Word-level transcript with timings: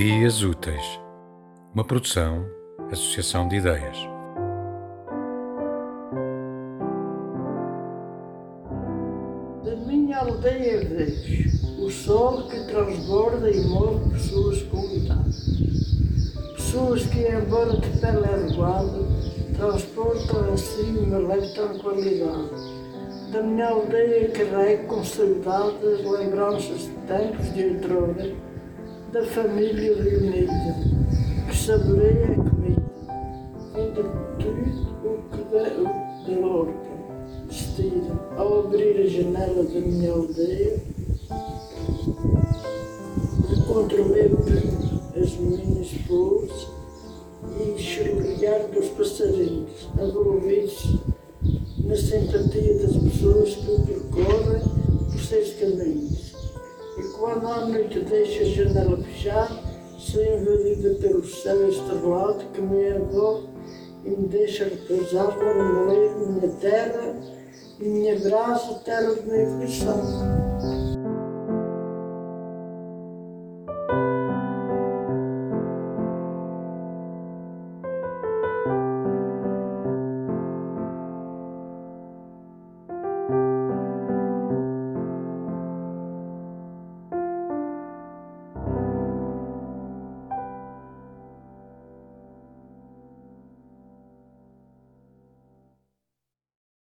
Ideias 0.00 0.44
Úteis, 0.44 1.00
uma 1.74 1.84
produção, 1.84 2.46
associação 2.88 3.48
de 3.48 3.56
ideias. 3.56 3.98
Da 9.64 9.74
minha 9.84 10.18
aldeia 10.18 10.84
vejo 10.84 11.84
o 11.84 11.90
sol 11.90 12.44
que 12.44 12.64
transborda 12.66 13.50
e 13.50 13.60
move 13.66 14.10
pessoas 14.10 14.62
com 14.62 14.84
idade. 14.84 15.34
Pessoas 16.54 17.04
que, 17.06 17.26
embora 17.26 17.76
de 17.80 17.88
pele 17.98 18.24
arruada, 18.24 19.00
transportam 19.56 20.54
assim 20.54 20.96
uma 20.96 21.18
leve 21.18 21.52
tranquilidade. 21.54 23.32
Da 23.32 23.42
minha 23.42 23.70
aldeia 23.70 24.30
carrego 24.30 24.86
com 24.86 25.02
saudade 25.02 25.84
as 25.84 26.08
lembranças 26.08 26.82
de 26.82 26.94
tempos 27.08 27.52
de 27.52 27.64
outrora, 27.64 28.47
da 29.12 29.24
família 29.24 29.94
reunida, 30.02 30.74
que 31.48 31.56
saboreia 31.56 32.26
a 32.26 32.34
comida, 32.34 32.82
vendo 33.74 34.02
tudo 34.38 34.88
o 35.04 35.22
que 35.30 35.44
que 36.24 36.34
da 36.34 36.46
horta 36.46 36.88
vestida. 37.46 38.20
Ao 38.36 38.60
abrir 38.60 39.00
a 39.00 39.06
janela 39.06 39.64
da 39.64 39.80
minha 39.80 40.12
aldeia, 40.12 40.82
encontro 43.50 44.04
meu 44.10 44.38
as 45.20 45.36
minhas 45.36 45.90
flores 46.06 46.68
e 47.58 47.80
chorrilhar 47.80 48.68
dos 48.68 48.88
passarinhos, 48.88 49.88
envolvidos 49.98 50.98
na 51.82 51.96
simpatia 51.96 52.74
das 52.78 52.96
pessoas 52.96 53.54
que 53.54 53.80
percorrem 53.86 54.62
por 55.10 55.20
seus 55.20 55.54
caminhos. 55.54 56.27
Quando 57.18 57.48
à 57.48 57.66
noite 57.66 57.98
a 57.98 58.44
janela 58.44 58.96
fechada, 58.98 59.60
sou 59.98 60.22
invadida 60.22 60.94
pelo 61.00 61.24
céu 61.24 61.68
estrelado 61.68 62.44
que 62.54 62.60
me 62.60 62.90
envolve 62.90 63.48
e 64.04 64.10
me 64.10 64.28
deixa 64.28 64.64
repousar 64.64 65.36
para 65.36 65.54
morrer 65.54 66.14
minha 66.16 66.48
terra 66.60 67.16
minha 67.80 68.18
brasa, 68.18 68.74
terra 68.84 69.14
do 69.14 69.22
meu 69.22 69.46
coração. 69.46 70.57